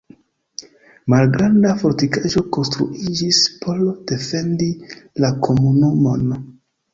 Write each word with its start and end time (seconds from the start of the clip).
Malgranda 1.13 1.73
fortikaĵo 1.81 2.43
konstruiĝis 2.57 3.43
por 3.67 3.85
defendi 4.13 4.71
la 5.27 5.33
komunumon. 5.49 6.27